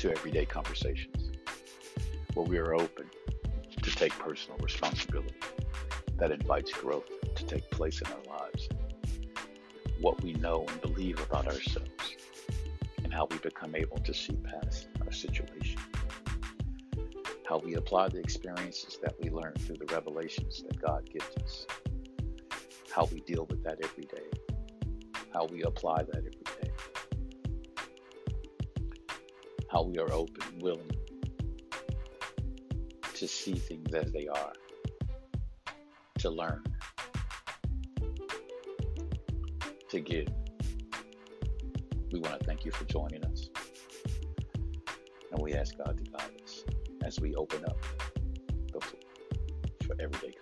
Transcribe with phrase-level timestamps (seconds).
[0.00, 1.30] to everyday conversations
[2.32, 3.04] where we are open
[3.82, 5.34] to take personal responsibility
[6.16, 8.66] that invites growth to take place in our lives.
[10.00, 12.16] What we know and believe about ourselves
[13.04, 15.78] and how we become able to see past our situation.
[17.46, 21.66] How we apply the experiences that we learn through the revelations that God gives us.
[22.90, 24.30] How we deal with that every day.
[25.34, 26.39] How we apply that every
[29.70, 30.90] How we are open, willing
[33.14, 34.52] to see things as they are,
[36.18, 36.64] to learn,
[39.90, 40.26] to give.
[42.12, 43.48] We want to thank you for joining us.
[45.30, 46.64] And we ask God to guide us
[47.04, 47.78] as we open up
[49.86, 50.34] for everyday